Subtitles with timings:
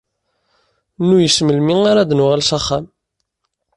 [1.07, 2.85] Nuyes melmi ara d-nuɣal s axxam.